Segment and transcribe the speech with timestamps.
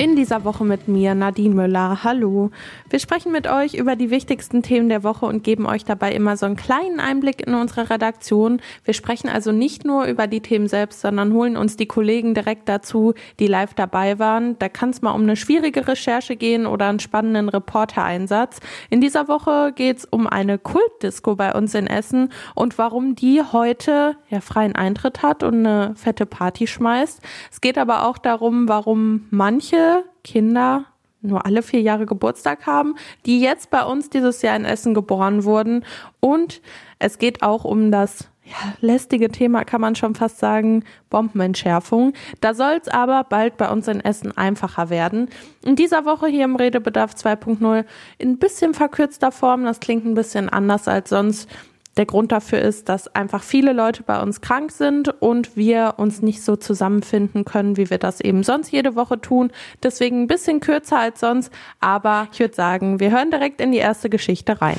[0.00, 2.02] in dieser Woche mit mir, Nadine Müller.
[2.02, 2.50] Hallo.
[2.88, 6.38] Wir sprechen mit euch über die wichtigsten Themen der Woche und geben euch dabei immer
[6.38, 8.62] so einen kleinen Einblick in unsere Redaktion.
[8.82, 12.66] Wir sprechen also nicht nur über die Themen selbst, sondern holen uns die Kollegen direkt
[12.70, 14.58] dazu, die live dabei waren.
[14.58, 18.60] Da kann es mal um eine schwierige Recherche gehen oder einen spannenden Reportereinsatz.
[18.88, 23.42] In dieser Woche geht es um eine Kultdisco bei uns in Essen und warum die
[23.42, 27.20] heute ja freien Eintritt hat und eine fette Party schmeißt.
[27.52, 29.89] Es geht aber auch darum, warum manche
[30.24, 30.86] Kinder
[31.22, 32.94] nur alle vier Jahre Geburtstag haben,
[33.26, 35.84] die jetzt bei uns dieses Jahr in Essen geboren wurden.
[36.20, 36.62] Und
[36.98, 42.14] es geht auch um das ja, lästige Thema, kann man schon fast sagen, Bombenentschärfung.
[42.40, 45.28] Da soll es aber bald bei uns in Essen einfacher werden.
[45.64, 47.84] In dieser Woche hier im Redebedarf 2.0
[48.18, 49.64] in ein bisschen verkürzter Form.
[49.64, 51.48] Das klingt ein bisschen anders als sonst.
[51.96, 56.22] Der Grund dafür ist, dass einfach viele Leute bei uns krank sind und wir uns
[56.22, 59.50] nicht so zusammenfinden können, wie wir das eben sonst jede Woche tun.
[59.82, 63.78] Deswegen ein bisschen kürzer als sonst, aber ich würde sagen, wir hören direkt in die
[63.78, 64.78] erste Geschichte rein.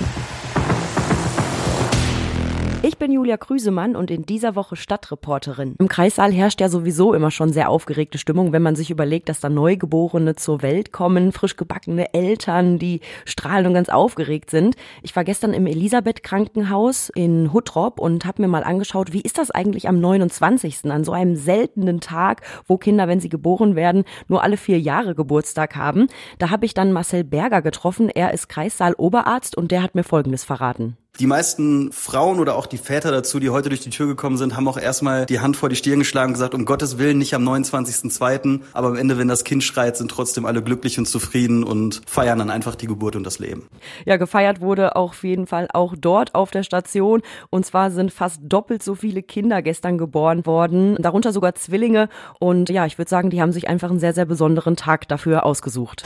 [2.83, 5.75] Ich bin Julia Krüsemann und in dieser Woche Stadtreporterin.
[5.77, 9.39] Im Kreissaal herrscht ja sowieso immer schon sehr aufgeregte Stimmung, wenn man sich überlegt, dass
[9.39, 14.77] da Neugeborene zur Welt kommen, frisch gebackene Eltern, die strahlen und ganz aufgeregt sind.
[15.03, 19.37] Ich war gestern im Elisabeth Krankenhaus in Huttrop und habe mir mal angeschaut, wie ist
[19.37, 20.85] das eigentlich am 29.
[20.85, 25.13] an so einem seltenen Tag, wo Kinder, wenn sie geboren werden, nur alle vier Jahre
[25.13, 26.07] Geburtstag haben.
[26.39, 28.09] Da habe ich dann Marcel Berger getroffen.
[28.09, 30.97] Er ist Kreissaal-Oberarzt und der hat mir Folgendes verraten.
[31.19, 34.55] Die meisten Frauen oder auch die Väter dazu, die heute durch die Tür gekommen sind,
[34.55, 37.35] haben auch erstmal die Hand vor die Stirn geschlagen und gesagt, um Gottes Willen nicht
[37.35, 41.63] am 29.02., aber am Ende, wenn das Kind schreit, sind trotzdem alle glücklich und zufrieden
[41.63, 43.67] und feiern dann einfach die Geburt und das Leben.
[44.05, 48.39] Ja, gefeiert wurde auf jeden Fall auch dort auf der Station und zwar sind fast
[48.41, 53.29] doppelt so viele Kinder gestern geboren worden, darunter sogar Zwillinge und ja, ich würde sagen,
[53.29, 56.03] die haben sich einfach einen sehr, sehr besonderen Tag dafür ausgesucht.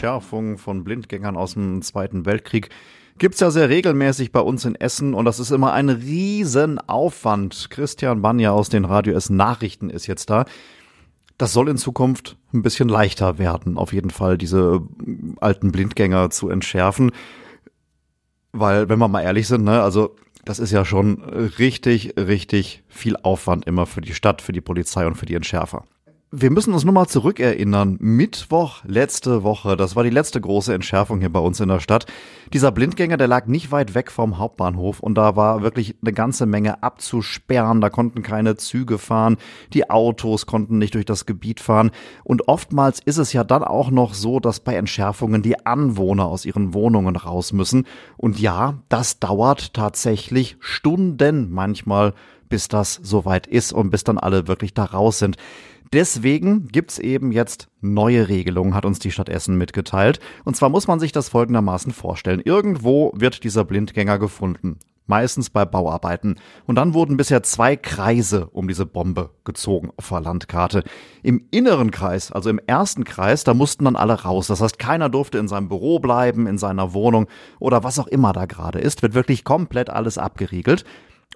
[0.00, 2.70] Entschärfung von Blindgängern aus dem Zweiten Weltkrieg
[3.18, 7.68] gibt es ja sehr regelmäßig bei uns in Essen und das ist immer ein Riesenaufwand.
[7.68, 10.46] Christian Banja aus den Radio Essen Nachrichten ist jetzt da.
[11.36, 14.80] Das soll in Zukunft ein bisschen leichter werden, auf jeden Fall diese
[15.38, 17.10] alten Blindgänger zu entschärfen.
[18.52, 21.22] Weil, wenn wir mal ehrlich sind, ne, also das ist ja schon
[21.58, 25.84] richtig, richtig viel Aufwand immer für die Stadt, für die Polizei und für die Entschärfer.
[26.32, 27.96] Wir müssen uns nur mal zurückerinnern.
[27.98, 32.06] Mittwoch letzte Woche, das war die letzte große Entschärfung hier bei uns in der Stadt.
[32.52, 36.46] Dieser Blindgänger, der lag nicht weit weg vom Hauptbahnhof und da war wirklich eine ganze
[36.46, 37.80] Menge abzusperren.
[37.80, 39.38] Da konnten keine Züge fahren,
[39.72, 41.90] die Autos konnten nicht durch das Gebiet fahren.
[42.22, 46.44] Und oftmals ist es ja dann auch noch so, dass bei Entschärfungen die Anwohner aus
[46.44, 47.88] ihren Wohnungen raus müssen.
[48.16, 52.14] Und ja, das dauert tatsächlich Stunden manchmal,
[52.50, 55.38] bis das soweit ist und bis dann alle wirklich da raus sind.
[55.92, 60.20] Deswegen gibt's eben jetzt neue Regelungen, hat uns die Stadt Essen mitgeteilt.
[60.44, 62.40] Und zwar muss man sich das folgendermaßen vorstellen.
[62.44, 64.78] Irgendwo wird dieser Blindgänger gefunden.
[65.08, 66.36] Meistens bei Bauarbeiten.
[66.68, 70.84] Und dann wurden bisher zwei Kreise um diese Bombe gezogen auf der Landkarte.
[71.24, 74.46] Im inneren Kreis, also im ersten Kreis, da mussten dann alle raus.
[74.46, 77.26] Das heißt, keiner durfte in seinem Büro bleiben, in seiner Wohnung
[77.58, 79.02] oder was auch immer da gerade ist.
[79.02, 80.84] Wird wirklich komplett alles abgeriegelt.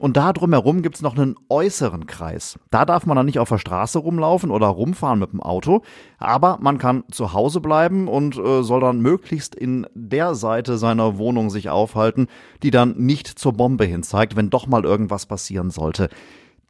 [0.01, 2.59] Und da drumherum gibt's noch einen äußeren Kreis.
[2.71, 5.83] Da darf man dann nicht auf der Straße rumlaufen oder rumfahren mit dem Auto,
[6.19, 11.17] aber man kann zu Hause bleiben und äh, soll dann möglichst in der Seite seiner
[11.17, 12.27] Wohnung sich aufhalten,
[12.65, 16.09] die dann nicht zur Bombe hin zeigt, wenn doch mal irgendwas passieren sollte.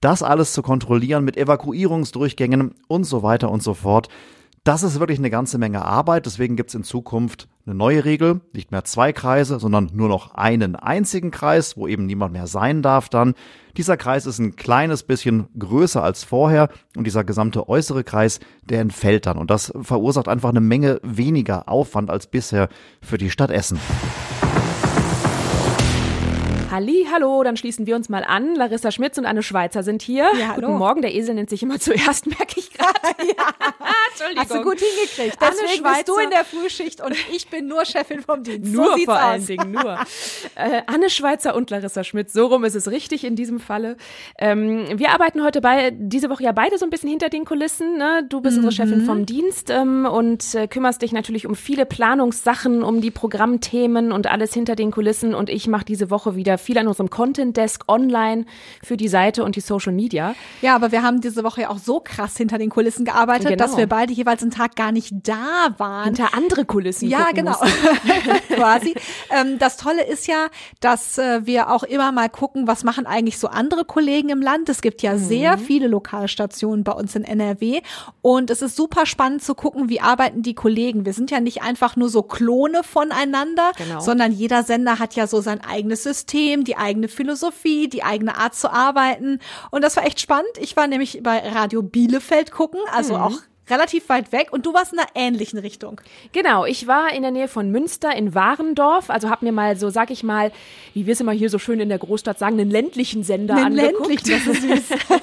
[0.02, 4.08] Das alles zu kontrollieren mit Evakuierungsdurchgängen und so weiter und so fort.
[4.64, 8.70] Das ist wirklich eine ganze Menge Arbeit, deswegen gibt's in Zukunft eine neue Regel, nicht
[8.70, 13.08] mehr zwei Kreise, sondern nur noch einen einzigen Kreis, wo eben niemand mehr sein darf
[13.08, 13.34] dann.
[13.76, 18.80] Dieser Kreis ist ein kleines bisschen größer als vorher und dieser gesamte äußere Kreis, der
[18.80, 22.68] entfällt dann und das verursacht einfach eine Menge weniger Aufwand als bisher
[23.00, 23.78] für die Stadt Essen.
[26.74, 28.56] Halli, hallo, dann schließen wir uns mal an.
[28.56, 30.28] Larissa Schmitz und Anne Schweizer sind hier.
[30.36, 30.66] Ja, hallo.
[30.66, 32.90] Guten Morgen, der Esel nennt sich immer zuerst, merke ich gerade.
[33.20, 33.46] ja.
[34.10, 34.42] Entschuldigung.
[34.42, 35.38] Hast du gut hingekriegt.
[35.40, 38.72] Deswegen Anne bist du in der Frühschicht und ich bin nur Chefin vom Dienst.
[38.72, 39.20] Nur so vor aus.
[39.20, 40.00] allen Dingen, nur.
[40.56, 43.96] äh, Anne Schweizer und Larissa Schmitz, so rum ist es richtig in diesem Falle.
[44.36, 47.98] Ähm, wir arbeiten heute bei, diese Woche ja beide so ein bisschen hinter den Kulissen.
[47.98, 48.26] Ne?
[48.28, 48.64] Du bist mhm.
[48.64, 53.12] unsere Chefin vom Dienst ähm, und äh, kümmerst dich natürlich um viele Planungssachen, um die
[53.12, 57.10] Programmthemen und alles hinter den Kulissen und ich mache diese Woche wieder viel an unserem
[57.10, 58.46] Content Desk online
[58.82, 60.34] für die Seite und die Social Media.
[60.62, 63.64] Ja, aber wir haben diese Woche ja auch so krass hinter den Kulissen gearbeitet, genau.
[63.64, 66.04] dass wir beide jeweils einen Tag gar nicht da waren.
[66.04, 67.08] Hinter andere Kulissen.
[67.08, 67.56] Ja, genau.
[68.48, 68.94] Quasi.
[69.30, 70.48] Ähm, das Tolle ist ja,
[70.80, 74.68] dass äh, wir auch immer mal gucken, was machen eigentlich so andere Kollegen im Land.
[74.68, 75.18] Es gibt ja mhm.
[75.18, 77.80] sehr viele Lokalstationen bei uns in NRW
[78.22, 81.04] und es ist super spannend zu gucken, wie arbeiten die Kollegen.
[81.04, 84.00] Wir sind ja nicht einfach nur so Klone voneinander, genau.
[84.00, 88.54] sondern jeder Sender hat ja so sein eigenes System, die eigene Philosophie, die eigene Art
[88.54, 89.40] zu arbeiten.
[89.70, 90.58] Und das war echt spannend.
[90.60, 93.20] Ich war nämlich bei Radio Bielefeld gucken, also mhm.
[93.20, 93.40] auch
[93.70, 96.00] relativ weit weg und du warst in einer ähnlichen Richtung.
[96.32, 99.90] Genau, ich war in der Nähe von Münster in Warendorf, also habe mir mal so,
[99.90, 100.52] sag ich mal,
[100.92, 103.78] wie wir es immer hier so schön in der Großstadt sagen, einen ländlichen Sender einen
[103.78, 104.26] angeguckt.
[104.26, 104.98] Ländlichen, das ist süß.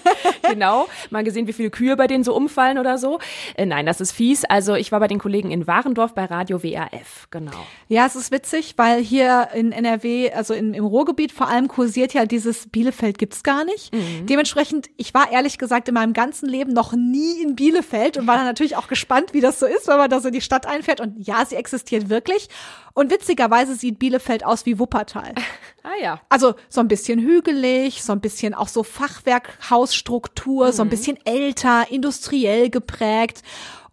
[0.62, 3.20] genau, mal gesehen, wie viele Kühe bei denen so umfallen oder so.
[3.56, 4.46] Äh, nein, das ist fies.
[4.46, 7.52] Also ich war bei den Kollegen in Warendorf bei Radio WRF, genau.
[7.88, 12.14] Ja, es ist witzig, weil hier in NRW, also in, im Ruhrgebiet vor allem kursiert
[12.14, 13.92] ja dieses Bielefeld gibt's gar nicht.
[13.92, 14.28] Mhm.
[14.28, 18.36] Dementsprechend, ich war ehrlich gesagt in meinem ganzen Leben noch nie in Bielefeld und war
[18.36, 20.68] dann natürlich auch gespannt, wie das so ist, wenn man da so in die Stadt
[20.68, 21.02] einfährt.
[21.02, 22.50] Und ja, sie existiert wirklich.
[22.94, 25.34] Und witzigerweise sieht Bielefeld aus wie Wuppertal.
[25.84, 26.22] Ah ja.
[26.30, 30.72] Also so ein bisschen hügelig, so ein bisschen auch so Fachwerkhausstruktur, mhm.
[30.72, 30.92] so ein mhm.
[30.92, 33.42] bisschen älter, industriell geprägt.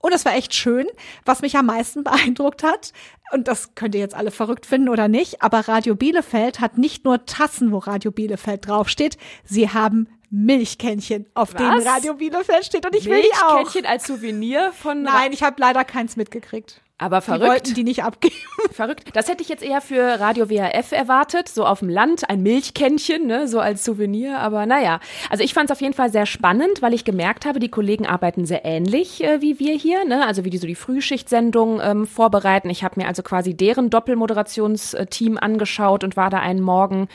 [0.00, 0.86] Und es war echt schön.
[1.24, 2.92] Was mich am meisten beeindruckt hat,
[3.32, 7.04] und das könnt ihr jetzt alle verrückt finden oder nicht, aber Radio Bielefeld hat nicht
[7.04, 11.58] nur Tassen, wo Radio Bielefeld draufsteht, sie haben Milchkännchen, auf Was?
[11.58, 13.56] denen Radio Bielefeld steht und ich will die auch.
[13.56, 16.82] Milchkännchen als Souvenir von Nein, ich habe leider keins mitgekriegt.
[17.00, 17.44] Aber verrückt.
[17.44, 18.34] Die wollten die nicht abgeben.
[18.72, 19.04] Verrückt.
[19.14, 23.24] Das hätte ich jetzt eher für Radio WRF erwartet, so auf dem Land, ein Milchkännchen,
[23.26, 24.38] ne, so als Souvenir.
[24.40, 24.98] Aber naja,
[25.30, 28.04] also ich fand es auf jeden Fall sehr spannend, weil ich gemerkt habe, die Kollegen
[28.04, 32.06] arbeiten sehr ähnlich äh, wie wir hier, ne, also wie die so die Frühschichtsendung ähm,
[32.06, 32.68] vorbereiten.
[32.68, 37.08] Ich habe mir also quasi deren Doppelmoderationsteam angeschaut und war da einen Morgen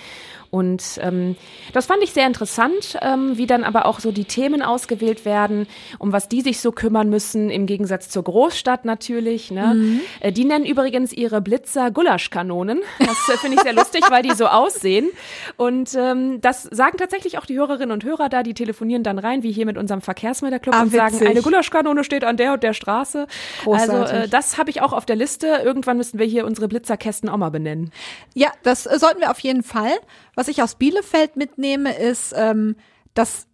[0.53, 1.35] und ähm,
[1.73, 5.65] das fand ich sehr interessant, ähm, wie dann aber auch so die Themen ausgewählt werden,
[5.97, 9.49] um was die sich so kümmern müssen, im Gegensatz zur Großstadt natürlich.
[9.49, 9.72] Ne?
[9.73, 10.01] Mhm.
[10.19, 12.81] Äh, die nennen übrigens ihre Blitzer Gulaschkanonen.
[12.99, 15.09] Das äh, finde ich sehr lustig, weil die so aussehen.
[15.57, 19.43] Und ähm, das sagen tatsächlich auch die Hörerinnen und Hörer da, die telefonieren dann rein,
[19.43, 22.73] wie hier mit unserem Verkehrsmelderclub ah, und sagen, eine Gulaschkanone steht an der und der
[22.73, 23.27] Straße.
[23.63, 23.93] Großartig.
[23.93, 25.61] Also äh, das habe ich auch auf der Liste.
[25.63, 27.91] Irgendwann müssten wir hier unsere Blitzerkästen auch mal benennen.
[28.33, 29.93] Ja, das sollten wir auf jeden Fall.
[30.35, 32.75] Was ich aus Bielefeld mitnehme, ist, ähm,
[33.13, 33.47] dass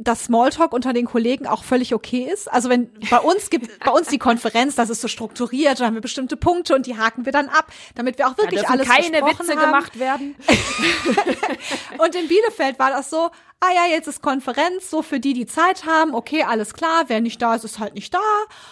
[0.00, 2.50] dass Smalltalk unter den Kollegen auch völlig okay ist.
[2.50, 5.94] Also wenn bei uns gibt bei uns die Konferenz, das ist so strukturiert, da haben
[5.94, 8.88] wir bestimmte Punkte und die haken wir dann ab, damit wir auch wirklich da alles
[8.88, 9.60] keine Witze haben.
[9.60, 10.34] gemacht werden.
[11.98, 13.30] und in Bielefeld war das so,
[13.62, 17.20] ah ja, jetzt ist Konferenz, so für die, die Zeit haben, okay, alles klar, wer
[17.20, 18.18] nicht da ist, ist halt nicht da.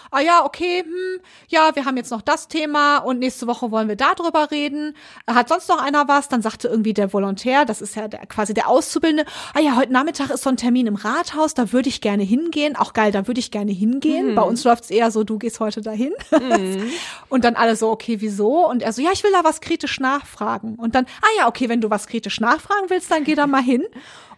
[0.09, 3.87] Ah ja, okay, hm, ja, wir haben jetzt noch das Thema und nächste Woche wollen
[3.87, 4.95] wir darüber reden.
[5.27, 6.27] Hat sonst noch einer was?
[6.27, 9.93] Dann sagte irgendwie der Volontär, das ist ja der, quasi der Auszubildende, ah ja, heute
[9.93, 12.75] Nachmittag ist so ein Termin im Rathaus, da würde ich gerne hingehen.
[12.75, 14.31] Auch geil, da würde ich gerne hingehen.
[14.31, 14.35] Mhm.
[14.35, 16.13] Bei uns läuft's eher so, du gehst heute dahin.
[16.31, 16.89] Mhm.
[17.29, 18.67] und dann alle so, okay, wieso?
[18.67, 20.75] Und er so, ja, ich will da was kritisch nachfragen.
[20.75, 23.61] Und dann, ah ja, okay, wenn du was kritisch nachfragen willst, dann geh da mal
[23.61, 23.83] hin.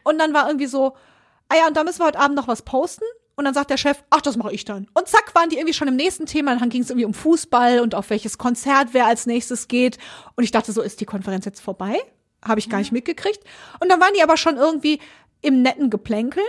[0.04, 0.96] Und dann war irgendwie so,
[1.50, 3.06] ah ja, und da müssen wir heute Abend noch was posten.
[3.36, 4.88] Und dann sagt der Chef, ach, das mache ich dann.
[4.94, 6.56] Und zack, waren die irgendwie schon im nächsten Thema.
[6.56, 9.98] Dann ging es irgendwie um Fußball und auf welches Konzert wer als nächstes geht.
[10.36, 11.98] Und ich dachte so, ist die Konferenz jetzt vorbei?
[12.44, 13.44] Habe ich gar nicht mitgekriegt.
[13.80, 15.00] Und dann waren die aber schon irgendwie
[15.42, 16.44] im netten Geplänkel.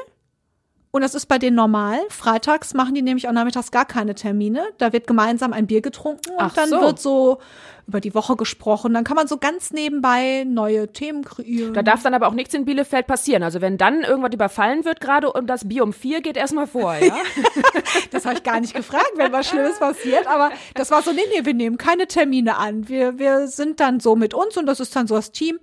[0.94, 2.00] Und das ist bei denen normal.
[2.11, 4.67] Freitags machen die nämlich auch nachmittags gar keine Termine.
[4.77, 6.81] Da wird gemeinsam ein Bier getrunken und Ach dann so.
[6.83, 7.38] wird so
[7.87, 8.93] über die Woche gesprochen.
[8.93, 11.73] Dann kann man so ganz nebenbei neue Themen kreieren.
[11.73, 13.43] Da darf dann aber auch nichts in Bielefeld passieren.
[13.43, 16.95] Also wenn dann irgendwas überfallen wird, gerade um das Bier um vier geht erstmal vor,
[16.95, 17.16] ja?
[18.11, 20.26] das habe ich gar nicht gefragt, wenn was Schlimmes passiert.
[20.26, 22.90] Aber das war so, nee, nee, wir nehmen keine Termine an.
[22.90, 25.59] Wir, wir sind dann so mit uns und das ist dann so das Team.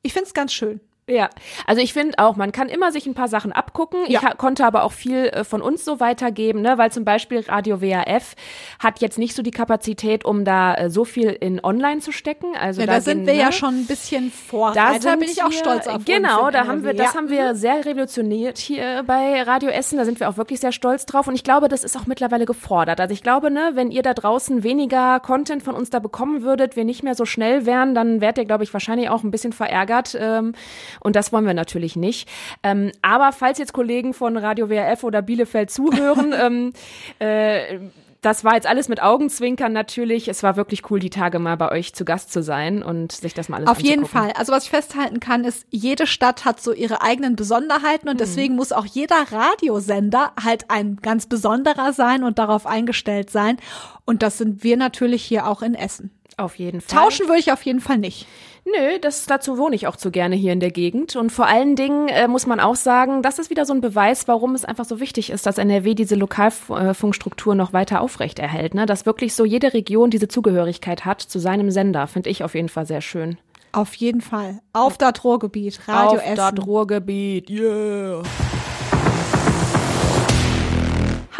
[0.00, 0.80] Ich find's ganz schön.
[1.10, 1.28] Ja,
[1.66, 4.00] also ich finde auch, man kann immer sich ein paar Sachen abgucken.
[4.08, 4.20] Ja.
[4.22, 6.78] Ich konnte aber auch viel äh, von uns so weitergeben, ne?
[6.78, 8.34] weil zum Beispiel Radio WAF
[8.78, 12.56] hat jetzt nicht so die Kapazität, um da äh, so viel in Online zu stecken.
[12.58, 13.40] Also ja, da, da sind wir ne?
[13.40, 14.72] ja schon ein bisschen vor.
[14.72, 17.14] Da also bin ich auch stolz auf Genau, uns da haben wir, das ja.
[17.14, 19.98] haben wir sehr revolutioniert hier bei Radio Essen.
[19.98, 21.26] Da sind wir auch wirklich sehr stolz drauf.
[21.26, 23.00] Und ich glaube, das ist auch mittlerweile gefordert.
[23.00, 26.76] Also ich glaube, ne, wenn ihr da draußen weniger Content von uns da bekommen würdet,
[26.76, 29.52] wir nicht mehr so schnell wären, dann wärt ihr, glaube ich, wahrscheinlich auch ein bisschen
[29.52, 30.16] verärgert.
[30.18, 30.52] Ähm,
[31.00, 32.28] und das wollen wir natürlich nicht.
[32.62, 36.72] Ähm, aber falls jetzt Kollegen von Radio WRF oder Bielefeld zuhören, ähm,
[37.18, 37.78] äh,
[38.22, 40.28] Das war jetzt alles mit Augenzwinkern natürlich.
[40.28, 43.32] Es war wirklich cool, die Tage mal bei euch zu Gast zu sein und sich
[43.32, 44.32] das mal alles Auf jeden Fall.
[44.36, 48.18] Also was ich festhalten kann, ist, jede Stadt hat so ihre eigenen Besonderheiten und mhm.
[48.18, 53.56] deswegen muss auch jeder Radiosender halt ein ganz besonderer sein und darauf eingestellt sein.
[54.04, 56.10] Und das sind wir natürlich hier auch in Essen.
[56.36, 57.02] Auf jeden Fall.
[57.02, 58.26] Tauschen würde ich auf jeden Fall nicht.
[58.64, 61.16] Nö, das, dazu wohne ich auch zu gerne hier in der Gegend.
[61.16, 64.28] Und vor allen Dingen äh, muss man auch sagen, das ist wieder so ein Beweis,
[64.28, 68.74] warum es einfach so wichtig ist, dass NRW diese Lokalfunkstruktur noch weiter aufrechterhält.
[68.74, 68.86] Ne?
[68.86, 72.68] Dass wirklich so jede Region diese Zugehörigkeit hat zu seinem Sender, finde ich auf jeden
[72.68, 73.38] Fall sehr schön.
[73.72, 74.60] Auf jeden Fall.
[74.72, 76.40] Auf das Ruhrgebiet, Radio Auf Essen.
[76.40, 78.22] Auf das Ruhrgebiet, yeah.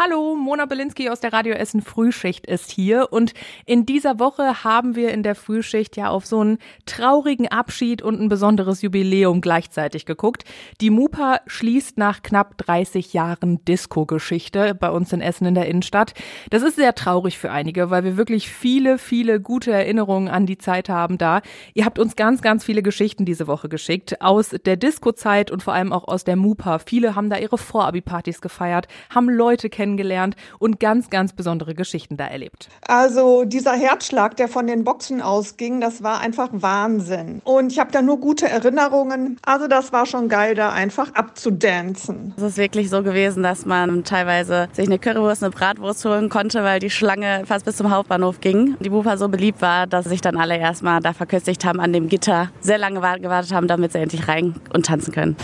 [0.03, 3.35] Hallo, Mona Belinsky aus der Radio Essen Frühschicht ist hier und
[3.67, 8.19] in dieser Woche haben wir in der Frühschicht ja auf so einen traurigen Abschied und
[8.19, 10.43] ein besonderes Jubiläum gleichzeitig geguckt.
[10.81, 16.15] Die Mupa schließt nach knapp 30 Jahren Disco-Geschichte bei uns in Essen in der Innenstadt.
[16.49, 20.57] Das ist sehr traurig für einige, weil wir wirklich viele, viele gute Erinnerungen an die
[20.57, 21.43] Zeit haben da.
[21.75, 25.73] Ihr habt uns ganz, ganz viele Geschichten diese Woche geschickt aus der Disco-Zeit und vor
[25.73, 26.79] allem auch aus der Mupa.
[26.79, 32.17] Viele haben da ihre Vorabi-Partys gefeiert, haben Leute kennengelernt, kennengelernt und ganz, ganz besondere Geschichten
[32.17, 32.69] da erlebt.
[32.87, 37.41] Also dieser Herzschlag, der von den Boxen ausging, das war einfach Wahnsinn.
[37.43, 39.37] Und ich habe da nur gute Erinnerungen.
[39.45, 42.33] Also das war schon geil, da einfach abzudancen.
[42.37, 46.63] Es ist wirklich so gewesen, dass man teilweise sich eine Currywurst, eine Bratwurst holen konnte,
[46.63, 48.77] weil die Schlange fast bis zum Hauptbahnhof ging.
[48.79, 52.07] Die Bufa so beliebt war, dass sich dann alle erstmal da verköstigt haben an dem
[52.07, 55.35] Gitter, sehr lange gewartet haben, damit sie endlich rein und tanzen können.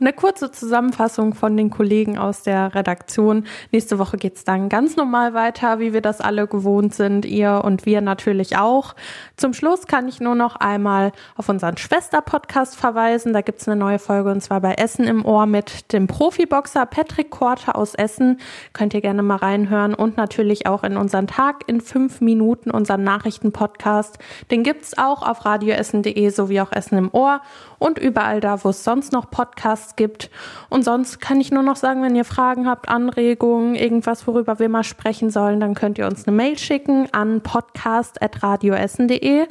[0.00, 3.44] Eine kurze Zusammenfassung von den Kollegen aus der Redaktion.
[3.72, 7.84] Nächste Woche geht's dann ganz normal weiter, wie wir das alle gewohnt sind, ihr und
[7.84, 8.94] wir natürlich auch.
[9.36, 13.32] Zum Schluss kann ich nur noch einmal auf unseren Schwester-Podcast verweisen.
[13.32, 17.30] Da gibt's eine neue Folge und zwar bei Essen im Ohr mit dem Profiboxer Patrick
[17.30, 18.38] Korte aus Essen.
[18.72, 23.02] Könnt ihr gerne mal reinhören und natürlich auch in unseren Tag in fünf Minuten, unseren
[23.02, 24.18] Nachrichten-Podcast.
[24.52, 27.40] Den gibt's auch auf radioessen.de sowie auch Essen im Ohr
[27.80, 29.30] und überall da, wo es sonst noch
[29.88, 30.30] Podcasts gibt.
[30.68, 34.68] Und sonst kann ich nur noch sagen, wenn ihr Fragen habt, Anregungen, irgendwas, worüber wir
[34.68, 39.46] mal sprechen sollen, dann könnt ihr uns eine Mail schicken an podcast.radioessen.de.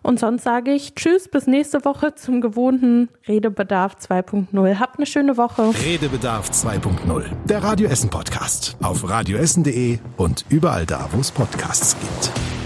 [0.00, 4.78] Und sonst sage ich Tschüss, bis nächste Woche zum gewohnten Redebedarf 2.0.
[4.78, 5.70] Habt eine schöne Woche.
[5.84, 8.76] Redebedarf 2.0, der Radio Essen Podcast.
[8.80, 12.57] Auf radioessen.de und überall da, wo es Podcasts gibt.